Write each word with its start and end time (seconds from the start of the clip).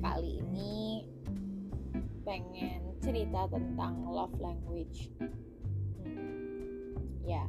kali 0.00 0.40
ini 0.40 1.04
pengen 2.24 2.96
cerita 3.00 3.48
tentang 3.52 4.08
love 4.08 4.34
language. 4.40 5.12
Hmm, 6.00 6.96
ya, 7.24 7.44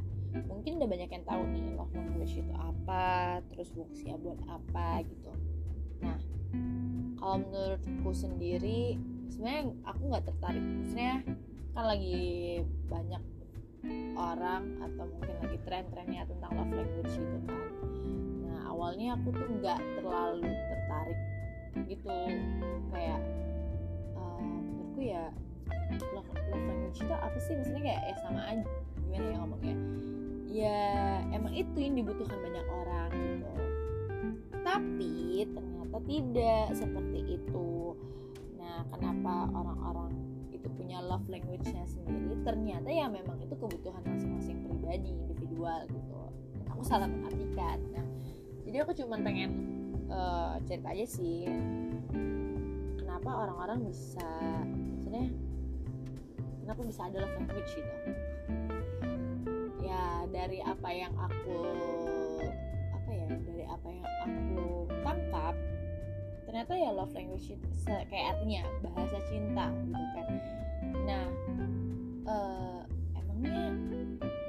mungkin 0.47 0.79
udah 0.79 0.89
banyak 0.91 1.09
yang 1.11 1.25
tahu 1.27 1.43
nih 1.51 1.75
love 1.75 1.95
language 1.95 2.35
itu 2.39 2.53
apa, 2.55 3.39
terus 3.51 3.71
fungsinya 3.71 4.15
buat 4.19 4.39
apa 4.47 5.03
gitu. 5.07 5.31
Nah, 6.03 6.19
kalau 7.19 7.39
menurutku 7.39 8.11
sendiri, 8.11 8.99
sebenarnya 9.31 9.71
aku 9.87 10.01
nggak 10.11 10.25
tertarik. 10.27 10.63
Maksudnya 10.63 11.23
kan 11.71 11.85
lagi 11.87 12.19
banyak 12.91 13.23
orang 14.13 14.77
atau 14.83 15.03
mungkin 15.07 15.35
lagi 15.39 15.57
tren-trennya 15.63 16.27
tentang 16.27 16.51
love 16.53 16.73
language 16.75 17.15
gitu 17.15 17.37
kan. 17.47 17.69
Nah, 18.43 18.61
awalnya 18.71 19.15
aku 19.15 19.31
tuh 19.35 19.47
nggak 19.59 19.79
terlalu 19.99 20.51
tertarik 20.51 21.19
gitu. 21.87 22.17
Kayak 22.91 23.19
uh, 24.15 24.39
menurutku 24.39 25.01
ya 25.01 25.31
love, 26.15 26.29
love 26.51 26.65
language 26.67 26.99
itu 26.99 27.13
apa 27.13 27.37
sih? 27.39 27.53
Maksudnya 27.57 27.83
kayak 27.83 28.01
eh 28.11 28.17
sama 28.23 28.41
aja. 28.47 28.67
Gimana 29.07 29.27
ya 29.27 29.37
ngomongnya? 29.43 29.75
Ya 30.51 30.81
emang 31.31 31.53
itu 31.55 31.77
yang 31.79 31.95
dibutuhkan 31.95 32.39
banyak 32.39 32.65
orang 32.67 33.09
gitu. 33.15 33.51
Tapi 34.61 35.13
ternyata 35.47 35.97
tidak 36.05 36.65
seperti 36.75 37.19
itu. 37.39 37.95
Nah 38.59 38.83
kenapa 38.91 39.47
orang-orang 39.51 40.11
itu 40.51 40.67
punya 40.75 40.99
love 40.99 41.25
language-nya 41.31 41.87
sendiri? 41.87 42.35
Ternyata 42.43 42.89
ya 42.91 43.07
memang 43.07 43.39
itu 43.39 43.55
kebutuhan 43.55 44.03
masing-masing 44.03 44.63
pribadi 44.67 45.11
individual 45.11 45.87
gitu. 45.87 46.19
Aku 46.71 46.83
salah 46.83 47.07
mengartikan. 47.07 47.79
Nah 47.95 48.05
jadi 48.67 48.83
aku 48.83 48.95
cuma 48.95 49.19
pengen 49.19 49.70
uh, 50.11 50.59
cerita 50.67 50.91
aja 50.91 51.05
sih. 51.07 51.47
Kenapa 52.99 53.47
orang-orang 53.47 53.87
bisa 53.87 54.27
maksudnya 54.65 55.25
kenapa 56.63 56.81
bisa 56.85 57.01
ada 57.07 57.17
love 57.23 57.35
language 57.39 57.71
gitu? 57.79 57.95
Ya 59.81 60.27
dari 60.31 60.59
apa 60.63 60.89
yang 60.91 61.13
aku 61.17 61.59
apa 62.95 63.09
ya 63.11 63.25
dari 63.27 63.65
apa 63.67 63.87
yang 63.89 64.07
aku 64.07 64.63
tangkap 65.01 65.55
ternyata 66.47 66.73
ya 66.75 66.89
love 66.91 67.15
language 67.15 67.55
itu 67.55 67.67
kayak 68.11 68.35
artinya 68.37 68.63
bahasa 68.83 69.17
cinta 69.27 69.71
gitu 69.71 70.05
kan. 70.15 70.27
Nah 71.07 71.25
uh, 72.27 72.81
emangnya 73.15 73.75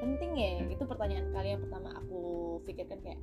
penting 0.02 0.30
ya? 0.38 0.52
Itu 0.70 0.84
pertanyaan 0.86 1.30
kalian 1.34 1.58
pertama 1.66 1.98
aku 1.98 2.22
pikirkan 2.66 2.98
kayak 3.02 3.20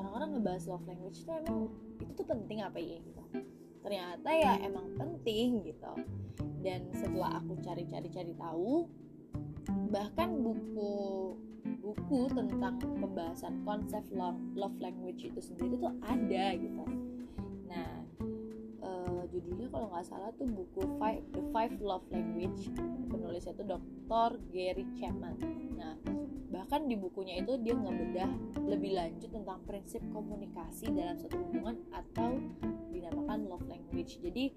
orang-orang 0.00 0.40
ngebahas 0.40 0.64
love 0.72 0.86
language 0.88 1.20
itu 1.20 1.30
emang 1.30 1.68
itu 2.00 2.10
tuh 2.16 2.26
penting 2.26 2.58
apa 2.64 2.78
ya 2.80 2.96
gitu. 3.04 3.22
Ternyata 3.84 4.28
ya 4.32 4.52
emang 4.64 4.96
penting 4.96 5.60
gitu. 5.68 5.92
Dan 6.64 6.88
setelah 6.96 7.40
aku 7.40 7.60
cari-cari-cari 7.60 8.32
tahu 8.36 8.88
bahkan 9.92 10.40
buku 10.40 10.92
buku 11.80 12.20
tentang 12.32 12.80
pembahasan 12.80 13.60
konsep 13.64 14.00
love, 14.12 14.40
love 14.56 14.76
language 14.80 15.28
itu 15.28 15.40
sendiri 15.40 15.76
tuh 15.76 15.92
ada 16.04 16.56
gitu. 16.56 16.84
Nah 17.68 17.90
uh, 18.80 19.22
judulnya 19.28 19.68
kalau 19.68 19.92
nggak 19.92 20.06
salah 20.08 20.32
tuh 20.36 20.48
buku 20.48 20.80
five, 20.96 21.20
The 21.36 21.42
Five 21.52 21.76
Love 21.80 22.08
Language 22.08 22.72
penulisnya 23.12 23.52
itu 23.52 23.64
Dr. 23.68 24.30
Gary 24.48 24.84
Chapman. 24.96 25.36
Nah 25.76 25.94
bahkan 26.50 26.90
di 26.90 26.98
bukunya 26.98 27.38
itu 27.38 27.54
dia 27.62 27.78
ngebedah 27.78 28.30
lebih 28.66 28.98
lanjut 28.98 29.30
tentang 29.30 29.62
prinsip 29.64 30.02
komunikasi 30.10 30.90
dalam 30.90 31.14
satu 31.14 31.38
hubungan 31.38 31.78
atau 31.94 32.42
dinamakan 32.90 33.46
love 33.46 33.66
language. 33.70 34.18
Jadi 34.18 34.50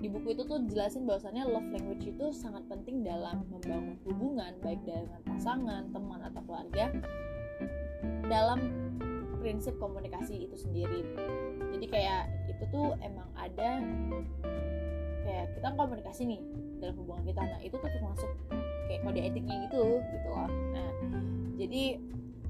di 0.00 0.08
buku 0.08 0.36
itu 0.36 0.44
tuh 0.44 0.60
jelasin 0.68 1.08
bahwasannya 1.08 1.48
love 1.48 1.68
language 1.72 2.12
itu 2.12 2.26
sangat 2.32 2.64
penting 2.68 3.00
dalam 3.00 3.44
membangun 3.48 3.96
hubungan 4.04 4.52
baik 4.60 4.80
dengan 4.84 5.20
pasangan 5.24 5.88
teman 5.92 6.20
atau 6.28 6.40
keluarga 6.44 6.92
dalam 8.28 8.58
prinsip 9.40 9.72
komunikasi 9.80 10.44
itu 10.44 10.56
sendiri. 10.60 11.00
Jadi 11.72 11.86
kayak 11.88 12.28
itu 12.52 12.64
tuh 12.68 12.92
emang 13.00 13.28
ada 13.32 13.80
kayak 15.24 15.46
kita 15.56 15.68
komunikasi 15.72 16.22
nih 16.36 16.40
dalam 16.80 16.94
hubungan 17.00 17.24
kita. 17.24 17.40
Nah 17.40 17.60
itu 17.64 17.76
tuh 17.80 17.90
termasuk 17.90 18.30
kayak 18.88 19.00
kode 19.06 19.20
etiknya 19.20 19.56
gitu 19.68 20.00
gitu 20.00 20.28
loh. 20.28 20.48
Nah 20.76 20.90
jadi 21.60 22.00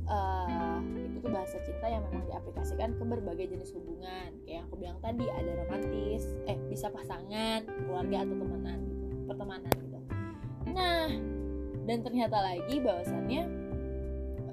uh, 0.06 0.78
itu 1.02 1.18
tuh 1.18 1.30
bahasa 1.34 1.58
cinta 1.66 1.86
yang 1.90 2.06
memang 2.06 2.30
diaplikasikan 2.30 2.94
ke 2.94 3.02
berbagai 3.02 3.46
jenis 3.50 3.74
hubungan. 3.74 4.30
Kayak 4.46 4.54
yang 4.54 4.64
aku 4.70 4.76
bilang 4.78 4.98
tadi 5.02 5.26
ada 5.26 5.50
romantis 5.66 6.22
eh 6.46 6.58
bisa 6.70 6.86
pasangan 6.94 7.66
keluarga 7.66 8.22
atau 8.22 8.36
temenan 8.38 8.78
gitu 8.86 9.06
pertemanan 9.26 9.74
gitu. 9.74 9.98
Nah 10.70 11.10
dan 11.90 11.98
ternyata 12.06 12.38
lagi 12.38 12.76
bahwasannya 12.78 13.42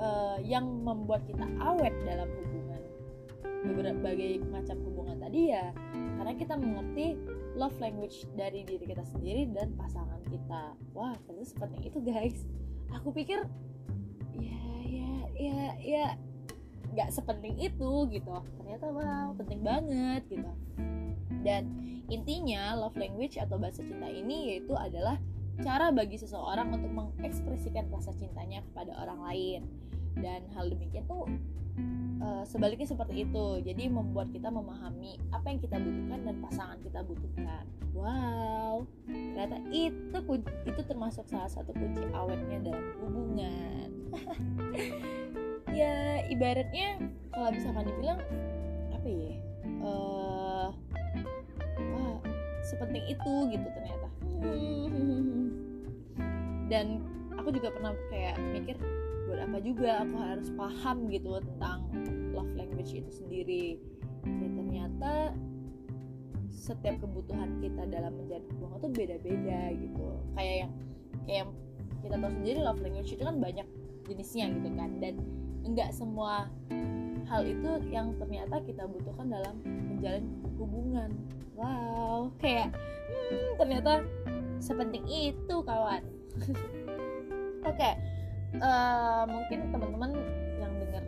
uh, 0.01 0.37
yang 0.41 0.65
membuat 0.65 1.21
kita 1.29 1.45
awet 1.61 1.93
dalam 2.01 2.25
hubungan 2.33 2.81
berbagai 3.67 4.41
macam 4.47 4.77
hubungan 4.85 5.17
tadi 5.19 5.51
ya 5.51 5.75
karena 6.17 6.33
kita 6.37 6.53
mengerti 6.55 7.19
love 7.57 7.75
language 7.81 8.29
dari 8.37 8.63
diri 8.63 8.85
kita 8.85 9.03
sendiri 9.05 9.49
dan 9.49 9.73
pasangan 9.75 10.21
kita. 10.29 10.77
Wah 10.93 11.17
ternyata 11.25 11.49
seperti 11.49 11.89
itu 11.89 11.99
guys. 12.05 12.37
Aku 12.95 13.11
pikir 13.11 13.43
ya 14.87 15.13
ya 15.35 15.61
ya 15.83 16.05
nggak 16.95 17.09
sepenting 17.11 17.59
itu 17.59 17.91
gitu. 18.09 18.33
Ternyata 18.57 18.85
wow 18.89 19.35
penting 19.35 19.61
banget 19.61 20.23
gitu. 20.31 20.51
Dan 21.43 21.63
intinya 22.07 22.73
love 22.79 22.95
language 22.95 23.35
atau 23.35 23.59
bahasa 23.59 23.83
cinta 23.83 24.07
ini 24.07 24.55
yaitu 24.55 24.73
adalah 24.73 25.19
cara 25.59 25.91
bagi 25.91 26.15
seseorang 26.15 26.71
untuk 26.71 26.91
mengekspresikan 26.93 27.89
rasa 27.91 28.13
cintanya 28.15 28.61
kepada 28.71 28.93
orang 29.01 29.19
lain 29.25 29.61
dan 30.23 30.41
hal 30.53 30.69
demikian 30.71 31.05
tuh 31.05 31.29
uh, 32.23 32.43
sebaliknya 32.43 32.89
seperti 32.89 33.25
itu. 33.27 33.45
Jadi 33.61 33.89
membuat 33.91 34.33
kita 34.33 34.49
memahami 34.49 35.21
apa 35.29 35.45
yang 35.49 35.59
kita 35.61 35.77
butuhkan 35.77 36.19
dan 36.25 36.35
pasangan 36.41 36.77
kita 36.81 36.99
butuhkan. 37.05 37.63
Wow 37.93 38.47
ternyata 39.37 39.57
itu 39.69 40.17
itu 40.65 40.81
termasuk 40.85 41.25
salah 41.29 41.45
satu 41.45 41.71
kunci 41.77 42.03
awetnya 42.13 42.57
dalam 42.61 42.85
hubungan. 43.01 43.89
Ya 45.77 46.25
ibaratnya 46.25 46.97
kalau 47.29 47.53
misalkan 47.53 47.85
dibilang 47.85 48.17
apa 48.89 49.05
ya 49.05 49.35
uh, 49.85 50.73
wah 51.77 52.17
sepenting 52.65 53.05
itu 53.05 53.33
gitu 53.53 53.67
ternyata. 53.77 54.09
Dan 56.65 57.05
aku 57.37 57.53
juga 57.53 57.69
pernah 57.69 57.93
kayak 58.09 58.41
mikir 58.57 58.79
buat 59.27 59.43
apa 59.43 59.59
juga 59.59 60.07
aku 60.07 60.15
harus 60.23 60.47
paham 60.55 61.11
gitu 61.11 61.43
tentang 61.43 61.83
love 62.31 62.53
language 62.55 62.95
itu 62.95 63.11
sendiri. 63.11 63.65
Ya 64.23 64.47
ternyata 64.55 65.11
setiap 66.47 67.03
kebutuhan 67.03 67.59
kita 67.59 67.91
dalam 67.91 68.15
menjadi 68.15 68.47
hubungan 68.55 68.79
tuh 68.79 68.91
beda-beda 68.95 69.61
gitu. 69.75 70.07
Kayak 70.39 70.55
yang 70.63 70.71
kayak 71.27 71.45
kita 72.07 72.15
tahu 72.15 72.31
sendiri 72.39 72.59
love 72.63 72.79
language 72.79 73.11
itu 73.11 73.23
kan 73.27 73.35
banyak 73.43 73.67
jenisnya 74.07 74.45
gitu 74.55 74.69
kan. 74.79 74.89
Dan 75.03 75.13
enggak 75.67 75.91
semua 75.91 76.47
hal 77.27 77.43
itu 77.43 77.83
yang 77.91 78.15
ternyata 78.15 78.63
kita 78.63 78.87
butuhkan 78.87 79.27
dalam 79.27 79.59
menjalin 79.67 80.25
hubungan. 80.55 81.11
Wow 81.59 82.31
kayak 82.39 82.71
hmm, 82.71 83.59
ternyata 83.59 84.07
sepenting 84.63 85.03
itu 85.11 85.55
kawan. 85.67 85.99
Oke 87.67 87.75
okay 87.75 88.16
uh, 88.55 89.23
mungkin 89.27 89.59
teman-teman 89.73 90.11
yang 90.57 90.73
dengar 90.79 91.03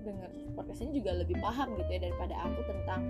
dengar 0.00 0.30
podcast 0.56 0.80
ini 0.86 1.02
juga 1.02 1.10
lebih 1.18 1.36
paham 1.38 1.76
gitu 1.76 1.90
ya 1.90 2.00
daripada 2.08 2.34
aku 2.46 2.60
tentang 2.64 3.00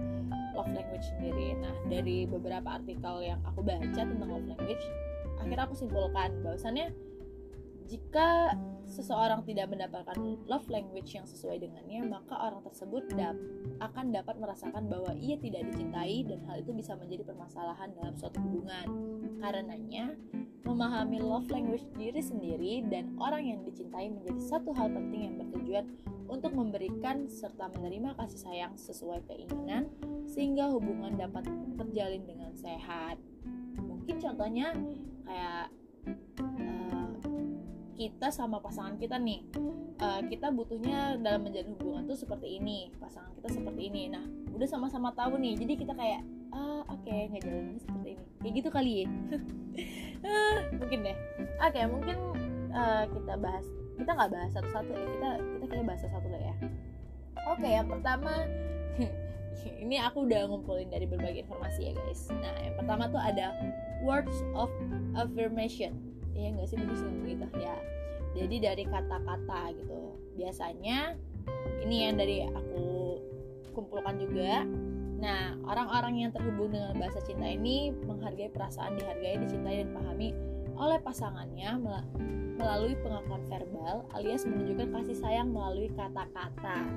love 0.57 0.71
language 0.75 1.07
sendiri. 1.17 1.55
Nah 1.59 1.75
dari 1.87 2.27
beberapa 2.27 2.81
artikel 2.81 3.15
yang 3.23 3.41
aku 3.47 3.61
baca 3.62 4.01
tentang 4.03 4.29
love 4.29 4.49
language, 4.49 4.85
akhirnya 5.39 5.65
aku 5.65 5.77
simpulkan 5.79 6.31
bahwasannya 6.43 6.91
jika 7.91 8.55
seseorang 8.87 9.43
tidak 9.43 9.67
mendapatkan 9.67 10.15
love 10.47 10.67
language 10.71 11.11
yang 11.11 11.27
sesuai 11.27 11.59
dengannya, 11.59 12.06
maka 12.06 12.39
orang 12.39 12.63
tersebut 12.63 13.03
dap 13.19 13.35
akan 13.83 14.15
dapat 14.15 14.39
merasakan 14.39 14.87
bahwa 14.87 15.11
ia 15.19 15.35
tidak 15.43 15.67
dicintai 15.71 16.23
dan 16.23 16.39
hal 16.47 16.63
itu 16.63 16.71
bisa 16.71 16.95
menjadi 16.95 17.27
permasalahan 17.27 17.91
dalam 17.99 18.15
suatu 18.15 18.39
hubungan. 18.39 18.87
Karenanya, 19.43 20.15
memahami 20.65 21.19
love 21.21 21.49
language 21.49 21.85
diri 21.97 22.21
sendiri 22.21 22.85
dan 22.89 23.17
orang 23.17 23.43
yang 23.49 23.61
dicintai 23.65 24.12
menjadi 24.12 24.41
satu 24.41 24.77
hal 24.77 24.93
penting 24.93 25.31
yang 25.31 25.35
bertujuan 25.41 25.85
untuk 26.31 26.53
memberikan 26.55 27.27
serta 27.27 27.73
menerima 27.75 28.15
kasih 28.21 28.39
sayang 28.39 28.73
sesuai 28.79 29.25
keinginan 29.27 29.91
sehingga 30.29 30.71
hubungan 30.71 31.17
dapat 31.19 31.49
terjalin 31.75 32.23
dengan 32.29 32.53
sehat. 32.55 33.19
Mungkin 33.81 34.17
contohnya 34.23 34.77
kayak 35.27 35.67
kita 38.01 38.33
sama 38.33 38.56
pasangan 38.65 38.97
kita 38.97 39.21
nih 39.21 39.45
uh, 40.01 40.25
kita 40.25 40.49
butuhnya 40.49 41.21
dalam 41.21 41.45
menjalin 41.45 41.77
hubungan 41.77 42.09
tuh 42.09 42.17
seperti 42.17 42.56
ini 42.56 42.89
pasangan 42.97 43.29
kita 43.37 43.61
seperti 43.61 43.93
ini 43.93 44.09
nah 44.09 44.25
udah 44.61 44.69
sama-sama 44.69 45.09
tahu 45.17 45.41
nih. 45.41 45.57
Jadi 45.57 45.73
kita 45.81 45.97
kayak 45.97 46.21
ah 46.53 46.85
oke 46.93 47.01
okay, 47.09 47.33
ngejalaninnya 47.33 47.81
seperti 47.81 48.09
ini. 48.12 48.25
Kayak 48.45 48.53
gitu 48.61 48.69
kali 48.69 48.93
ya. 48.93 49.09
Ah, 50.21 50.61
mungkin 50.77 51.01
deh. 51.01 51.17
Oke 51.65 51.81
okay, 51.81 51.85
mungkin 51.89 52.17
uh, 52.77 53.09
kita 53.09 53.41
bahas 53.41 53.65
kita 53.97 54.12
nggak 54.12 54.29
bahas 54.37 54.53
satu-satu 54.53 54.93
ya. 54.93 55.07
Kita 55.09 55.31
kita 55.41 55.65
kayak 55.65 55.87
bahas 55.89 56.01
satu 56.05 56.29
lah 56.29 56.43
ya. 56.45 56.55
Oke 57.49 57.65
okay, 57.65 57.73
yang 57.81 57.89
pertama 57.89 58.33
ini 59.81 59.97
aku 59.97 60.29
udah 60.29 60.45
ngumpulin 60.45 60.93
dari 60.93 61.09
berbagai 61.09 61.49
informasi 61.49 61.89
ya 61.89 61.93
guys. 61.97 62.29
Nah 62.37 62.53
yang 62.61 62.77
pertama 62.77 63.09
tuh 63.09 63.17
ada 63.17 63.56
words 64.05 64.45
of 64.53 64.69
affirmation. 65.17 65.97
Ya 66.37 66.53
nggak 66.53 66.69
sih? 66.69 66.77
Begitu 66.77 67.01
ngomong 67.09 67.25
gitu 67.33 67.47
ya. 67.65 67.77
Jadi 68.37 68.56
dari 68.61 68.85
kata-kata 68.85 69.73
gitu. 69.73 70.21
Biasanya 70.37 71.17
ini 71.81 71.97
yang 72.05 72.21
dari 72.21 72.45
aku 72.45 73.00
kumpulkan 73.72 74.19
juga. 74.20 74.67
Nah 75.20 75.56
orang-orang 75.69 76.26
yang 76.26 76.31
terhubung 76.32 76.72
dengan 76.72 76.96
bahasa 76.96 77.20
cinta 77.22 77.44
ini 77.44 77.93
menghargai 77.93 78.49
perasaan 78.50 78.96
dihargai 78.96 79.40
dicintai 79.44 79.84
dan 79.84 79.90
pahami 79.93 80.32
oleh 80.81 80.99
pasangannya 81.05 81.70
melalui 82.56 82.96
pengakuan 83.00 83.44
verbal 83.49 84.05
alias 84.17 84.49
menunjukkan 84.49 84.88
kasih 84.96 85.17
sayang 85.17 85.52
melalui 85.52 85.93
kata-kata. 85.93 86.88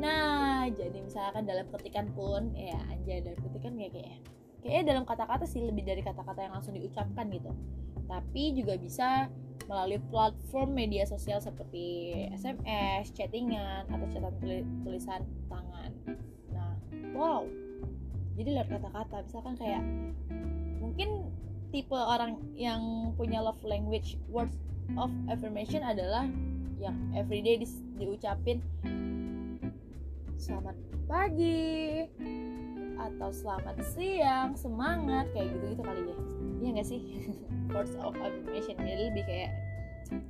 Nah, 0.00 0.64
jadi 0.72 0.96
misalkan 1.04 1.44
dalam 1.44 1.68
ketikan 1.76 2.08
pun 2.16 2.56
ya 2.56 2.78
anjay 2.88 3.20
dalam 3.20 3.36
ketikan 3.36 3.76
kayak 3.76 3.92
kayak 3.92 4.18
kayaknya 4.64 4.82
dalam 4.96 5.04
kata-kata 5.04 5.44
sih 5.44 5.60
lebih 5.60 5.84
dari 5.84 6.00
kata-kata 6.00 6.40
yang 6.40 6.56
langsung 6.56 6.72
diucapkan 6.72 7.28
gitu. 7.28 7.52
Tapi 8.08 8.56
juga 8.56 8.80
bisa 8.80 9.28
melalui 9.70 10.02
platform 10.10 10.74
media 10.74 11.06
sosial 11.06 11.38
seperti 11.38 12.10
SMS, 12.34 13.14
chattingan, 13.14 13.86
atau 13.86 14.06
catatan 14.10 14.66
tulisan 14.82 15.22
tangan. 15.46 15.90
Nah, 16.50 16.74
wow. 17.14 17.46
Jadi 18.34 18.50
lewat 18.50 18.68
kata-kata, 18.74 19.22
misalkan 19.22 19.54
kayak 19.54 19.82
mungkin 20.82 21.30
tipe 21.70 21.94
orang 21.94 22.42
yang 22.58 23.14
punya 23.14 23.38
love 23.38 23.62
language 23.62 24.18
words 24.26 24.58
of 24.98 25.14
affirmation 25.30 25.86
adalah 25.86 26.26
yang 26.82 26.98
everyday 27.14 27.62
di, 27.62 27.68
diucapin 27.94 28.58
selamat 30.34 30.74
pagi 31.06 32.08
atau 32.98 33.28
selamat 33.30 33.76
siang 33.92 34.56
semangat 34.56 35.30
kayak 35.30 35.52
gitu 35.52 35.64
gitu 35.76 35.82
kali 35.84 36.02
ya 36.10 36.39
iya 36.60 36.70
gak 36.76 36.88
sih? 36.88 37.00
Words 37.74 37.96
of 37.98 38.14
affirmation. 38.20 38.76
Jadi 38.76 39.02
lebih 39.10 39.24
kayak 39.24 39.50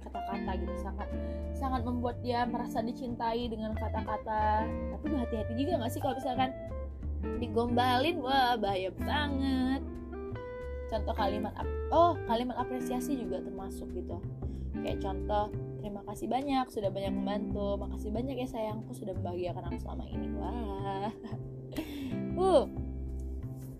kata-kata 0.06 0.50
gitu. 0.61 0.75
Sangat 0.81 1.09
sangat 1.56 1.82
membuat 1.85 2.17
dia 2.25 2.47
merasa 2.47 2.81
dicintai 2.81 3.50
dengan 3.50 3.75
kata-kata. 3.75 4.65
Tapi 4.67 5.06
hati-hati 5.12 5.53
juga 5.59 5.82
gak 5.82 5.93
sih 5.93 6.00
kalau 6.00 6.15
misalkan 6.17 6.50
digombalin? 7.43 8.17
Wah 8.23 8.55
bahaya 8.56 8.94
banget. 8.94 9.82
Contoh 10.91 11.15
kalimat 11.15 11.55
oh 11.94 12.19
kalimat 12.27 12.56
apresiasi 12.59 13.19
juga 13.19 13.43
termasuk 13.43 13.91
gitu. 13.94 14.19
Kayak 14.81 15.03
contoh 15.03 15.53
terima 15.82 16.00
kasih 16.09 16.27
banyak 16.31 16.67
sudah 16.71 16.91
banyak 16.91 17.12
membantu. 17.12 17.77
Makasih 17.77 18.11
banyak 18.15 18.37
ya 18.38 18.49
sayangku 18.49 18.94
sudah 18.94 19.12
membahagiakan 19.19 19.65
aku 19.71 19.79
selama 19.82 20.05
ini. 20.06 20.29
Wah. 20.38 21.11
Uh 22.41 22.65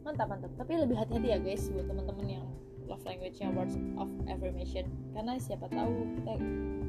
mantap 0.03 0.27
mantap. 0.29 0.53
Tapi 0.57 0.73
lebih 0.81 0.97
hati-hati 0.97 1.29
ya 1.33 1.39
guys 1.41 1.69
buat 1.73 1.87
teman-teman 1.87 2.27
yang 2.41 2.47
love 2.91 3.03
language-nya 3.07 3.49
words 3.55 3.77
of 4.01 4.11
affirmation. 4.27 4.89
Karena 5.15 5.39
siapa 5.39 5.71
tahu 5.71 5.95
kita 6.19 6.33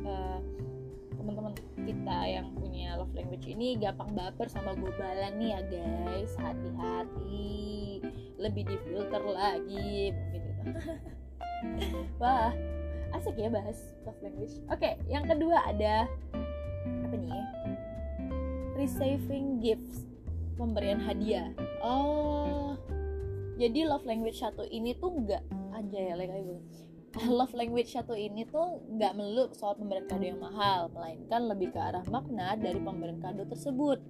uh, 0.07 0.39
teman-teman 1.15 1.53
kita 1.85 2.17
yang 2.25 2.47
punya 2.57 2.97
love 2.97 3.13
language 3.13 3.45
ini 3.45 3.77
gampang 3.77 4.17
baper 4.17 4.49
sama 4.49 4.73
gobalan 4.73 5.37
nih 5.37 5.49
ya 5.53 5.61
guys. 5.69 6.33
Hati-hati. 6.39 8.01
Lebih 8.41 8.63
difilter 8.65 9.21
lagi 9.21 10.09
mungkin 10.15 10.41
gitu. 10.41 10.61
Wah 12.21 12.53
asik 13.11 13.35
ya 13.37 13.51
bahas 13.51 13.91
love 14.07 14.19
language. 14.23 14.55
Oke 14.71 14.79
okay, 14.81 14.93
yang 15.11 15.27
kedua 15.27 15.61
ada 15.67 16.07
apa 17.05 17.15
nih 17.15 17.43
receiving 18.79 19.59
gifts 19.61 20.07
pemberian 20.55 20.97
hadiah. 20.97 21.51
Oh 21.83 22.79
jadi 23.61 23.85
love 23.85 24.09
language 24.09 24.41
satu 24.41 24.65
ini 24.65 24.97
tuh 24.97 25.13
nggak 25.13 25.43
aja 25.77 25.99
ya 26.01 26.13
like 26.17 26.33
love 27.29 27.53
language 27.53 27.93
satu 27.93 28.17
ini 28.17 28.49
tuh 28.49 28.81
nggak 28.89 29.13
melulu 29.13 29.53
soal 29.53 29.77
pemberian 29.77 30.09
kado 30.09 30.25
yang 30.25 30.41
mahal 30.41 30.89
melainkan 30.89 31.45
lebih 31.45 31.69
ke 31.69 31.77
arah 31.77 32.01
makna 32.09 32.57
dari 32.57 32.81
pemberian 32.81 33.21
kado 33.21 33.45
tersebut 33.45 34.01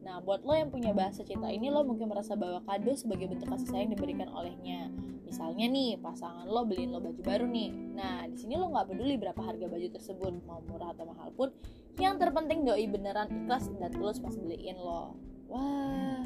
Nah, 0.00 0.16
buat 0.24 0.40
lo 0.48 0.56
yang 0.56 0.72
punya 0.72 0.96
bahasa 0.96 1.20
cinta 1.20 1.52
ini, 1.52 1.68
lo 1.68 1.84
mungkin 1.84 2.08
merasa 2.08 2.32
bahwa 2.32 2.64
kado 2.64 2.96
sebagai 2.96 3.28
bentuk 3.28 3.52
kasih 3.52 3.68
sayang 3.68 3.92
diberikan 3.92 4.32
olehnya. 4.32 4.88
Misalnya 5.28 5.68
nih, 5.68 6.00
pasangan 6.00 6.48
lo 6.48 6.64
beliin 6.64 6.90
lo 6.90 7.04
baju 7.04 7.20
baru 7.20 7.46
nih. 7.46 7.70
Nah, 7.94 8.24
di 8.26 8.36
sini 8.40 8.56
lo 8.56 8.72
nggak 8.72 8.90
peduli 8.90 9.20
berapa 9.20 9.38
harga 9.38 9.68
baju 9.68 9.88
tersebut, 9.92 10.32
mau 10.48 10.64
murah 10.66 10.96
atau 10.96 11.04
mahal 11.04 11.28
pun. 11.36 11.52
Yang 12.00 12.26
terpenting 12.26 12.64
doi 12.64 12.88
beneran 12.88 13.28
ikhlas 13.28 13.68
dan 13.76 13.92
tulus 13.92 14.18
pas 14.18 14.32
beliin 14.32 14.80
lo. 14.80 15.14
Wah. 15.52 16.24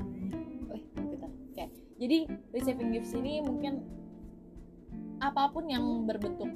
Oke, 0.71 1.14
jadi 2.05 2.29
receiving 2.53 2.93
gifts 2.93 3.17
ini 3.17 3.41
mungkin 3.41 3.81
apa 5.25 5.49
pun 5.49 5.65
yang 5.73 6.05
berbentuk 6.05 6.53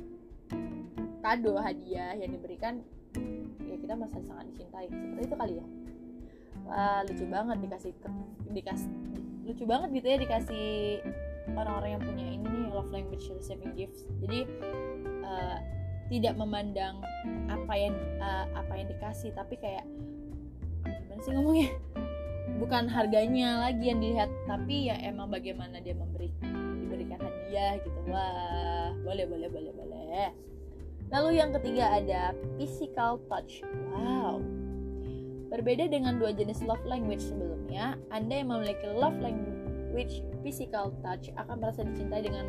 kado 1.24 1.56
hadiah 1.56 2.12
yang 2.20 2.36
diberikan 2.36 2.84
ya 3.64 3.76
kita 3.80 3.96
masih 3.96 4.20
sangat 4.28 4.44
dicintai. 4.52 4.92
Seperti 4.92 5.24
itu 5.24 5.36
kali 5.40 5.54
ya. 5.56 5.66
Wah 6.68 7.00
lucu 7.08 7.24
banget 7.24 7.56
dikasih 7.64 7.92
dikasih 8.52 8.92
lucu 9.48 9.64
banget 9.64 9.88
gitu 9.96 10.06
ya 10.12 10.18
dikasih 10.20 10.66
orang-orang 11.56 11.96
yang 11.96 12.02
punya 12.04 12.26
ini 12.28 12.44
nih 12.44 12.68
love 12.68 12.92
language 12.92 13.24
receiving 13.32 13.72
gifts. 13.72 14.04
Jadi 14.20 14.44
uh, 15.24 15.58
tidak 16.12 16.36
memandang 16.36 17.00
apa 17.48 17.72
yang 17.72 17.96
uh, 18.20 18.52
apa 18.52 18.72
yang 18.76 18.88
dikasih 18.92 19.32
tapi 19.32 19.56
kayak 19.56 19.88
gimana 20.84 21.20
sih 21.24 21.32
ngomongnya 21.32 21.72
bukan 22.56 22.88
harganya 22.88 23.68
lagi 23.68 23.92
yang 23.92 24.00
dilihat 24.00 24.32
tapi 24.48 24.88
ya 24.88 24.96
emang 25.04 25.28
bagaimana 25.28 25.78
dia 25.84 25.92
memberi 25.92 26.32
diberikan 26.84 27.20
hadiah 27.20 27.76
gitu. 27.84 27.98
Wah 28.08 28.96
boleh 29.04 29.28
boleh 29.28 29.48
boleh 29.52 29.72
boleh. 29.76 30.32
Lalu 31.08 31.40
yang 31.40 31.52
ketiga 31.56 32.00
ada 32.00 32.32
physical 32.56 33.20
touch. 33.28 33.64
Wow. 33.92 34.44
Berbeda 35.48 35.88
dengan 35.88 36.20
dua 36.20 36.36
jenis 36.36 36.60
love 36.68 36.84
language 36.84 37.24
sebelumnya, 37.24 37.96
Anda 38.12 38.44
yang 38.44 38.52
memiliki 38.52 38.84
love 38.92 39.16
language 39.16 40.20
physical 40.44 40.92
touch 41.00 41.32
akan 41.40 41.56
merasa 41.64 41.88
dicintai 41.88 42.20
dengan 42.28 42.44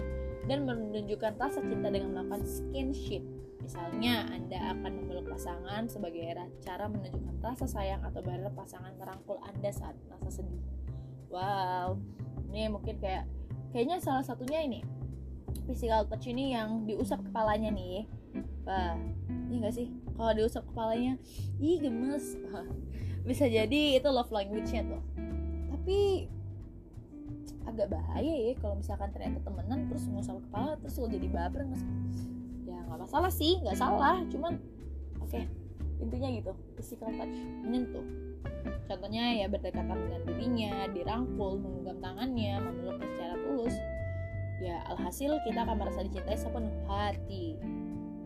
dan 0.51 0.67
menunjukkan 0.67 1.39
rasa 1.39 1.63
cinta 1.63 1.87
dengan 1.87 2.19
melakukan 2.19 2.43
skinship. 2.43 3.23
Misalnya, 3.59 4.25
Anda 4.31 4.73
akan 4.75 4.91
memeluk 5.03 5.27
pasangan 5.29 5.85
sebagai 5.91 6.35
cara 6.63 6.87
menunjukkan 6.87 7.43
rasa 7.43 7.67
sayang 7.67 8.01
atau 8.03 8.23
berharap 8.23 8.55
pasangan 8.55 8.95
merangkul 8.95 9.37
Anda 9.45 9.69
saat 9.69 9.95
merasa 10.07 10.41
sedih. 10.41 10.63
Wow, 11.29 12.01
ini 12.49 12.71
mungkin 12.73 12.97
kayak 12.97 13.29
kayaknya 13.69 14.01
salah 14.01 14.25
satunya 14.25 14.65
ini 14.65 14.81
physical 15.69 16.09
touch 16.09 16.25
ini 16.25 16.57
yang 16.57 16.89
diusap 16.89 17.21
kepalanya 17.21 17.69
nih. 17.69 18.09
Wah, 18.65 18.97
ini 19.29 19.61
iya 19.61 19.69
gak 19.69 19.75
sih? 19.77 19.87
Kalau 20.17 20.33
diusap 20.33 20.65
kepalanya, 20.73 21.21
ih 21.61 21.77
gemes. 21.77 22.35
bisa 23.29 23.45
jadi 23.45 23.99
itu 23.99 24.09
love 24.09 24.31
language-nya 24.31 24.89
tuh 24.89 25.03
tapi 25.69 26.29
agak 27.69 27.89
bahaya 27.93 28.33
ya 28.49 28.53
kalau 28.57 28.77
misalkan 28.77 29.09
ternyata 29.13 29.41
temenan 29.45 29.89
terus 29.89 30.05
ngusap 30.09 30.41
kepala 30.49 30.77
terus 30.81 30.97
lo 30.97 31.09
jadi 31.09 31.27
baper 31.29 31.65
nggak 32.89 32.99
masalah 33.05 33.31
sih 33.31 33.61
nggak 33.61 33.77
salah 33.77 34.17
cuman 34.33 34.57
oke 35.21 35.29
okay, 35.29 35.45
intinya 36.01 36.29
gitu 36.33 36.51
physical 36.73 37.13
touch 37.13 37.37
menyentuh 37.61 38.05
contohnya 38.89 39.45
ya 39.45 39.45
berdekatan 39.45 39.93
dengan 39.93 40.21
dirinya 40.25 40.73
dirangkul 40.89 41.61
menggenggam 41.61 41.97
tangannya 42.01 42.57
memeluknya 42.65 43.07
secara 43.13 43.35
tulus 43.45 43.75
ya 44.59 44.81
alhasil 44.89 45.37
kita 45.45 45.63
akan 45.63 45.77
merasa 45.77 46.03
dicintai 46.03 46.35
sepenuh 46.35 46.73
hati 46.89 47.55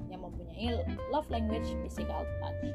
yang 0.08 0.24
mempunyai 0.24 0.80
love 1.12 1.28
language 1.28 1.76
physical 1.84 2.24
touch 2.40 2.72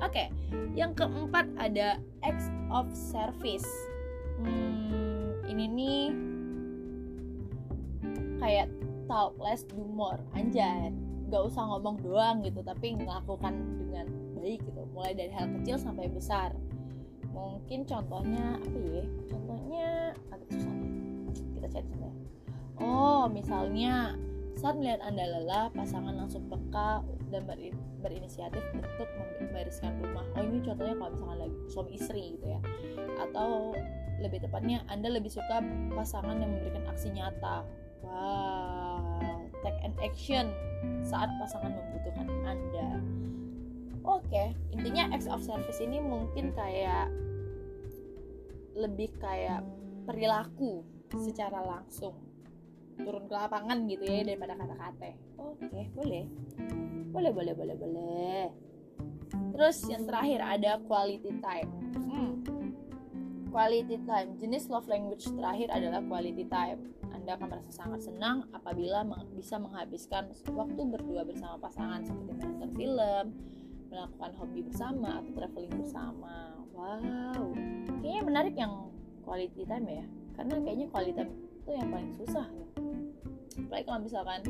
Oke, 0.00 0.16
okay. 0.16 0.28
yang 0.72 0.96
keempat 0.96 1.44
ada 1.60 2.00
acts 2.24 2.48
of 2.72 2.88
service. 2.96 3.68
Hmm, 4.40 5.36
ini 5.44 5.68
nih 5.68 6.04
kayak 8.40 8.72
talk 9.10 9.34
less 9.42 9.66
do 9.66 9.82
more, 9.82 10.22
anjay. 10.38 10.94
Gak 11.30 11.42
usah 11.50 11.66
ngomong 11.66 11.98
doang 11.98 12.46
gitu, 12.46 12.62
tapi 12.62 12.94
melakukan 12.94 13.58
dengan 13.82 14.06
baik 14.38 14.62
gitu. 14.62 14.86
Mulai 14.94 15.18
dari 15.18 15.32
hal 15.34 15.50
kecil 15.58 15.82
sampai 15.82 16.06
besar. 16.06 16.54
Mungkin 17.34 17.86
contohnya 17.90 18.62
apa 18.62 18.78
ya? 18.78 19.04
Contohnya 19.26 19.88
agak 20.30 20.48
susah 20.54 20.74
nih. 20.78 20.92
Kita 21.58 21.66
cari 21.74 21.86
sebentar. 21.90 22.14
Oh, 22.78 23.26
misalnya 23.26 24.14
saat 24.54 24.78
melihat 24.78 25.02
Anda 25.02 25.24
lelah, 25.26 25.66
pasangan 25.74 26.14
langsung 26.14 26.46
peka 26.46 27.02
dan 27.30 27.46
ber, 27.46 27.58
berinisiatif 28.02 28.60
untuk 28.74 29.08
membereskan 29.38 29.94
rumah 30.02 30.26
oh 30.34 30.42
ini 30.42 30.58
contohnya 30.60 30.94
kalau 30.98 31.10
misalkan 31.14 31.38
lagi 31.46 31.56
suami 31.70 31.90
istri 31.94 32.22
gitu 32.36 32.46
ya 32.58 32.60
atau 33.22 33.72
lebih 34.20 34.42
tepatnya 34.44 34.82
anda 34.90 35.08
lebih 35.08 35.30
suka 35.30 35.62
pasangan 35.94 36.36
yang 36.42 36.50
memberikan 36.50 36.84
aksi 36.90 37.08
nyata 37.14 37.64
wow 38.02 38.89
take 39.62 39.80
an 39.84 39.94
action 40.00 40.52
saat 41.04 41.28
pasangan 41.40 41.72
membutuhkan 41.72 42.28
anda. 42.44 42.90
Oke 44.00 44.24
okay. 44.32 44.48
intinya 44.72 45.12
acts 45.12 45.28
of 45.28 45.44
service 45.44 45.78
ini 45.84 46.00
mungkin 46.00 46.56
kayak 46.56 47.12
lebih 48.72 49.12
kayak 49.20 49.60
perilaku 50.08 50.84
secara 51.12 51.60
langsung. 51.60 52.16
Turun 53.00 53.28
ke 53.28 53.34
lapangan 53.34 53.88
gitu 53.88 54.04
ya 54.04 54.24
daripada 54.24 54.56
kata-kata. 54.56 55.16
Oke 55.40 55.68
okay, 55.68 55.84
boleh. 55.92 56.24
Boleh 57.10 57.32
boleh 57.32 57.54
boleh 57.56 57.76
boleh. 57.76 58.44
Terus 59.56 59.76
yang 59.88 60.08
terakhir 60.08 60.40
ada 60.40 60.80
quality 60.84 61.32
time. 61.44 61.70
Hmm. 62.08 62.59
Quality 63.50 63.98
time. 64.06 64.38
Jenis 64.38 64.70
love 64.70 64.86
language 64.86 65.26
terakhir 65.26 65.68
adalah 65.74 66.00
quality 66.06 66.46
time. 66.46 66.94
Anda 67.10 67.36
akan 67.36 67.46
merasa 67.50 67.70
sangat 67.74 68.06
senang 68.06 68.46
apabila 68.54 69.02
bisa 69.34 69.58
menghabiskan 69.58 70.30
waktu 70.54 70.80
berdua 70.86 71.26
bersama 71.26 71.58
pasangan 71.58 72.06
seperti 72.06 72.32
menonton 72.38 72.70
film 72.78 73.26
melakukan 73.90 74.30
hobi 74.38 74.60
bersama 74.62 75.18
atau 75.18 75.30
traveling 75.34 75.74
bersama. 75.74 76.34
Wow. 76.72 77.52
Kayaknya 78.00 78.22
menarik 78.22 78.54
yang 78.54 78.72
quality 79.26 79.66
time 79.66 79.86
ya. 79.90 80.04
Karena 80.38 80.54
kayaknya 80.62 80.86
quality 80.88 81.12
time 81.18 81.30
itu 81.34 81.70
yang 81.74 81.88
paling 81.90 82.12
susah. 82.14 82.46
Ya 83.70 83.82
kalau 83.82 84.00
misalkan 84.00 84.40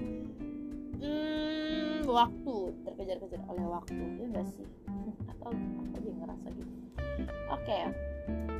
hmm, 1.01 2.05
waktu. 2.05 2.57
Terkejar-kejar 2.85 3.41
oleh 3.49 3.65
waktu. 3.67 4.05
Ya 4.21 4.25
enggak 4.29 4.47
sih? 4.53 4.69
Atau 5.33 5.51
aku 5.57 5.97
aja 5.97 6.11
ngerasa 6.13 6.47
gitu? 6.53 6.73
Oke. 7.49 7.65
okay. 7.65 7.85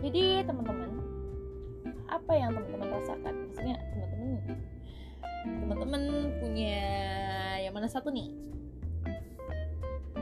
Jadi 0.01 0.49
teman-teman 0.49 0.91
apa 2.11 2.33
yang 2.35 2.51
teman-teman 2.57 2.89
rasakan? 2.99 3.35
Maksudnya 3.49 3.77
teman-teman 3.95 4.31
teman-teman 5.41 6.03
punya 6.43 6.79
yang 7.63 7.73
mana 7.77 7.87
satu 7.87 8.11
nih? 8.11 8.33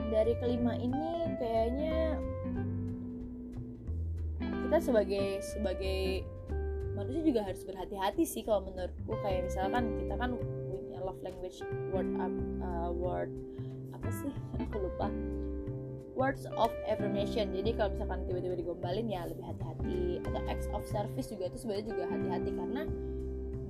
Dari 0.08 0.32
kelima 0.40 0.72
ini 0.76 1.36
kayaknya 1.36 2.16
kita 4.40 4.78
sebagai 4.84 5.40
sebagai 5.40 6.26
manusia 6.92 7.22
juga 7.24 7.40
harus 7.46 7.62
berhati-hati 7.64 8.24
sih 8.28 8.42
kalau 8.44 8.68
menurutku. 8.68 9.16
Kayak 9.24 9.48
misalkan 9.48 9.84
kita 10.00 10.14
kan 10.18 10.30
punya 10.68 10.98
love 11.00 11.20
language 11.24 11.64
word 11.94 12.08
uh, 12.18 12.90
word 12.92 13.30
apa 13.96 14.08
sih? 14.12 14.32
Aku 14.60 14.76
lupa 14.90 15.08
words 16.18 16.50
of 16.58 16.74
affirmation. 16.90 17.54
Jadi 17.54 17.78
kalau 17.78 17.94
misalkan 17.94 18.26
tiba-tiba 18.26 18.58
digombalin 18.58 19.06
ya 19.06 19.22
lebih 19.30 19.46
hati-hati. 19.46 20.18
Atau 20.26 20.42
acts 20.50 20.66
of 20.74 20.82
service 20.82 21.30
juga 21.30 21.46
itu 21.46 21.62
sebenarnya 21.62 21.86
juga 21.94 22.04
hati-hati. 22.10 22.50
Karena 22.50 22.82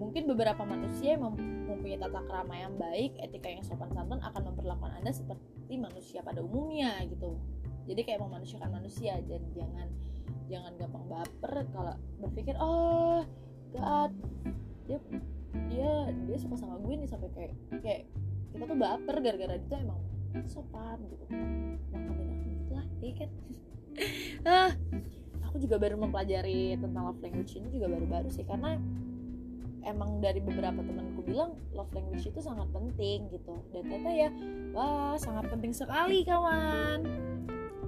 mungkin 0.01 0.23
beberapa 0.25 0.63
manusia 0.65 1.21
yang 1.21 1.37
mempunyai 1.69 2.01
tata 2.01 2.25
krama 2.25 2.55
yang 2.57 2.75
baik 2.81 3.13
etika 3.21 3.53
yang 3.53 3.61
sopan 3.61 3.93
santun 3.93 4.23
akan 4.25 4.43
memperlakukan 4.55 4.97
anda 4.97 5.13
seperti 5.13 5.77
manusia 5.77 6.25
pada 6.25 6.41
umumnya 6.41 6.97
gitu. 7.05 7.37
Jadi 7.85 8.01
kayak 8.09 8.25
memanusiakan 8.25 8.73
manusia 8.73 9.21
dan 9.29 9.43
jangan 9.53 9.89
jangan 10.49 10.73
gampang 10.81 11.05
baper 11.13 11.55
kalau 11.77 11.95
berpikir 12.25 12.57
oh 12.57 13.21
God 13.77 14.13
dia 14.89 14.97
dia 15.69 15.93
dia 16.13 16.39
suka 16.41 16.57
sama 16.57 16.81
gue 16.81 16.95
nih 17.05 17.09
sampai 17.09 17.29
kayak 17.37 17.55
kayak 17.85 18.03
kita 18.53 18.65
tuh 18.65 18.79
baper 18.81 19.17
gara-gara 19.21 19.57
dia 19.61 19.69
tuh 19.69 19.79
emang 19.81 20.01
sopan 20.49 20.99
gitu. 21.09 21.25
Makanya 21.93 22.18
aku 22.99 23.07
gitu 23.07 23.07
lah 23.07 23.07
ya 23.07 23.15
kan? 23.15 23.31
Ah 24.47 24.71
aku 25.49 25.57
juga 25.65 25.81
baru 25.81 25.97
mempelajari 25.99 26.77
tentang 26.79 27.03
love 27.09 27.23
language 27.25 27.57
ini 27.57 27.69
juga 27.73 27.91
baru-baru 27.91 28.29
sih 28.31 28.45
karena 28.47 28.79
emang 29.87 30.21
dari 30.21 30.45
beberapa 30.45 30.85
temanku 30.85 31.25
bilang 31.25 31.57
love 31.73 31.91
language 31.97 32.29
itu 32.29 32.41
sangat 32.43 32.69
penting 32.71 33.31
gitu. 33.33 33.59
Dan 33.73 33.89
ternyata 33.89 34.11
ya 34.13 34.31
wah 34.77 35.17
sangat 35.17 35.49
penting 35.49 35.73
sekali 35.73 36.23
kawan. 36.23 37.07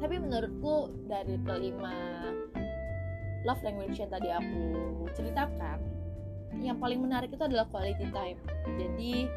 Tapi 0.01 0.17
menurutku 0.17 0.89
dari 1.05 1.37
kelima 1.45 1.93
love 3.45 3.61
language 3.61 4.01
yang 4.01 4.09
tadi 4.09 4.33
aku 4.33 4.65
ceritakan 5.13 5.79
yang 6.61 6.77
paling 6.81 7.01
menarik 7.01 7.31
itu 7.33 7.45
adalah 7.45 7.69
quality 7.69 8.09
time. 8.11 8.41
Jadi 8.81 9.29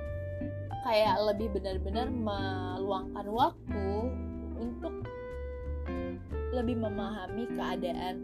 kayak 0.84 1.16
lebih 1.32 1.48
benar-benar 1.56 2.08
meluangkan 2.12 3.28
waktu 3.32 3.88
untuk 4.60 5.03
lebih 6.54 6.78
memahami 6.78 7.50
keadaan 7.58 8.16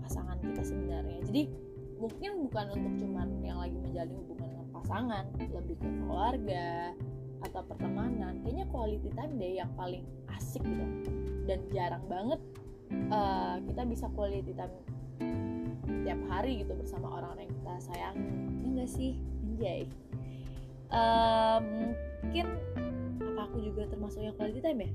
pasangan 0.00 0.40
kita 0.40 0.62
sebenarnya. 0.64 1.20
Jadi 1.28 1.42
mungkin 2.00 2.48
bukan 2.48 2.66
untuk 2.74 2.92
cuman 3.06 3.28
yang 3.44 3.62
lagi 3.62 3.76
menjalin 3.78 4.16
hubungan 4.26 4.48
dengan 4.50 4.68
pasangan 4.74 5.24
lebih 5.38 5.76
ke 5.78 5.88
keluarga 6.02 6.96
atau 7.44 7.60
pertemanan. 7.68 8.40
Kayaknya 8.42 8.66
quality 8.72 9.10
time 9.14 9.32
deh 9.38 9.52
yang 9.60 9.70
paling 9.76 10.02
asik 10.34 10.64
gitu. 10.64 10.84
Dan 11.46 11.58
jarang 11.70 12.04
banget 12.08 12.40
uh, 13.12 13.60
kita 13.62 13.82
bisa 13.86 14.06
quality 14.16 14.52
time 14.56 14.74
tiap 16.02 16.18
hari 16.26 16.66
gitu 16.66 16.74
bersama 16.74 17.20
orang-orang 17.20 17.46
yang 17.46 17.54
kita 17.62 17.72
sayang 17.92 18.16
ya 18.18 18.66
enggak 18.66 18.90
sih? 18.90 19.12
Anjay 19.52 19.86
uh, 20.92 21.58
mungkin 22.22 22.46
apa 23.22 23.40
aku 23.48 23.58
juga 23.64 23.88
termasuk 23.88 24.20
yang 24.22 24.36
quality 24.36 24.60
time 24.60 24.78
ya? 24.84 24.90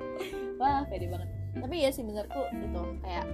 Wah 0.60 0.82
pede 0.88 1.06
banget 1.08 1.43
tapi 1.54 1.74
ya 1.86 1.90
sih 1.94 2.02
menurutku 2.02 2.42
itu 2.54 2.82
kayak 3.02 3.26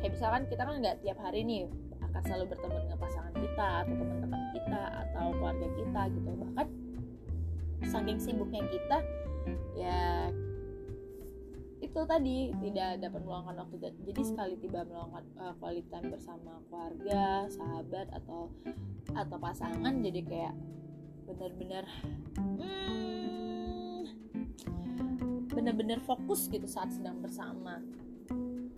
kayak 0.00 0.12
misalkan 0.14 0.42
kita 0.46 0.62
kan 0.62 0.74
nggak 0.78 0.96
tiap 1.02 1.18
hari 1.18 1.40
nih 1.42 1.66
akan 2.04 2.20
selalu 2.24 2.44
bertemu 2.54 2.76
dengan 2.86 2.98
pasangan 2.98 3.34
kita 3.34 3.68
atau 3.82 3.94
teman-teman 3.98 4.42
kita 4.54 4.82
atau 5.04 5.26
keluarga 5.36 5.68
kita 5.74 6.00
gitu. 6.14 6.30
Bahkan 6.32 6.66
saking 7.84 8.18
sibuknya 8.18 8.62
kita 8.72 8.98
ya 9.76 10.32
itu 11.76 12.00
tadi 12.08 12.50
tidak 12.64 13.04
dapat 13.04 13.20
meluangkan 13.20 13.56
waktu 13.62 13.92
jadi 14.04 14.22
sekali 14.24 14.54
tiba 14.58 14.84
meluangkan 14.88 15.24
uh, 15.36 15.54
quality 15.60 15.84
time 15.92 16.08
bersama 16.08 16.56
keluarga 16.68 17.46
sahabat 17.52 18.08
atau 18.16 18.48
atau 19.12 19.36
pasangan 19.36 19.94
jadi 20.00 20.20
kayak 20.24 20.54
benar-benar 21.28 21.84
hmm, 22.40 23.45
benar-benar 25.66 25.98
fokus 26.06 26.46
gitu 26.46 26.62
saat 26.70 26.94
sedang 26.94 27.18
bersama. 27.18 27.82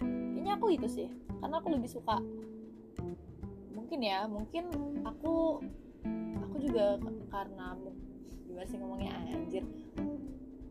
Kayaknya 0.01 0.57
aku 0.57 0.73
itu 0.73 0.89
sih 0.89 1.09
karena 1.37 1.61
aku 1.61 1.69
lebih 1.77 1.93
suka 1.93 2.17
mungkin 3.77 4.01
ya 4.01 4.25
mungkin 4.25 4.73
aku 5.05 5.61
aku 6.41 6.57
juga 6.65 6.97
karena 7.29 7.77
gimana 8.49 8.65
sih 8.65 8.81
ngomongnya 8.81 9.13
anjir. 9.21 9.69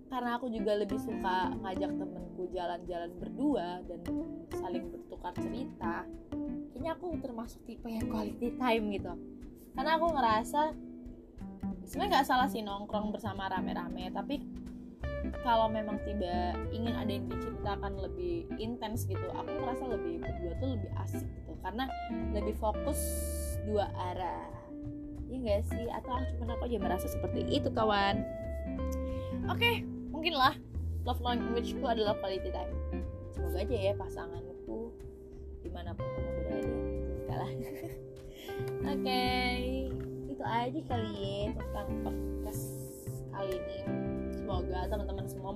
Karena 0.10 0.42
aku 0.42 0.50
juga 0.50 0.74
lebih 0.74 0.98
suka 0.98 1.54
ngajak 1.62 1.94
temenku 2.02 2.50
jalan-jalan 2.50 3.14
berdua 3.22 3.86
dan 3.86 4.02
saling 4.58 4.90
bertukar 4.90 5.38
cerita 5.38 6.02
kayaknya 6.74 6.98
aku 6.98 7.14
termasuk 7.22 7.62
tipe 7.70 7.86
yang 7.94 8.10
quality 8.10 8.58
time 8.58 8.90
gitu. 8.90 9.14
Karena 9.78 10.02
aku 10.02 10.18
ngerasa 10.18 10.74
sebenarnya 11.86 12.10
nggak 12.10 12.26
salah 12.26 12.50
sih 12.50 12.66
nongkrong 12.66 13.14
bersama 13.14 13.46
rame-rame 13.54 14.10
tapi 14.10 14.57
kalau 15.44 15.68
memang 15.72 16.00
tiba 16.04 16.56
ingin 16.72 16.94
ada 16.94 17.12
yang 17.12 17.26
diceritakan 17.28 17.94
lebih 18.00 18.48
intens 18.58 19.08
gitu 19.08 19.28
aku 19.34 19.50
ngerasa 19.50 19.84
lebih 19.88 20.24
berdua 20.24 20.54
tuh 20.60 20.70
lebih 20.78 20.92
asik 21.04 21.26
gitu. 21.26 21.52
Karena 21.62 21.86
lebih 22.32 22.56
fokus 22.58 23.00
dua 23.68 23.92
arah. 24.14 24.52
Ya 25.28 25.38
gak 25.44 25.62
sih? 25.72 25.86
Atau 25.92 26.16
cuma 26.40 26.56
aku 26.56 26.72
aja 26.72 26.80
merasa 26.80 27.08
seperti 27.12 27.44
itu 27.52 27.68
kawan. 27.74 28.24
Oke 29.52 29.60
okay, 29.60 29.76
mungkin 30.14 30.36
lah. 30.36 30.56
Love 31.08 31.24
language 31.24 31.72
ku 31.80 31.88
adalah 31.88 32.16
quality 32.20 32.52
time. 32.52 32.72
Semoga 33.32 33.64
aja 33.64 33.76
ya 33.76 33.94
pasanganku 33.96 34.92
di 35.68 35.70
mana 35.76 35.92
pun 35.92 36.08
kamu 36.16 36.32
berada 36.48 36.76
kalah 37.28 37.52
oke 37.60 39.04
okay. 39.04 39.92
itu 40.32 40.44
aja 40.48 40.80
kali 40.88 41.12
ya 41.20 41.52
tentang 41.60 41.88
podcast 42.08 42.77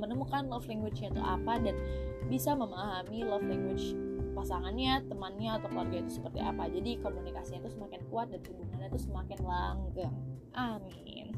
menemukan 0.02 0.50
love 0.50 0.66
language 0.66 1.06
itu 1.06 1.22
apa 1.22 1.62
dan 1.62 1.78
bisa 2.26 2.58
memahami 2.58 3.22
love 3.22 3.46
language 3.46 3.94
pasangannya, 4.34 5.06
temannya 5.06 5.62
atau 5.62 5.68
keluarga 5.70 6.02
itu 6.02 6.18
seperti 6.18 6.40
apa. 6.42 6.66
Jadi 6.74 6.98
komunikasinya 7.06 7.62
itu 7.68 7.78
semakin 7.78 8.02
kuat 8.10 8.34
dan 8.34 8.42
hubungannya 8.50 8.88
itu 8.90 9.00
semakin 9.06 9.40
langgeng. 9.46 10.16
Amin. 10.58 11.38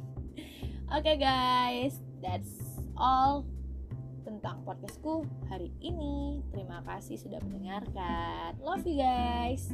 Oke 0.94 1.12
okay 1.12 1.18
guys, 1.20 2.00
that's 2.24 2.80
all 2.96 3.44
tentang 4.24 4.64
podcastku 4.64 5.28
hari 5.52 5.74
ini. 5.84 6.40
Terima 6.56 6.80
kasih 6.88 7.20
sudah 7.20 7.44
mendengarkan. 7.44 8.56
Love 8.64 8.88
you 8.88 9.04
guys. 9.04 9.68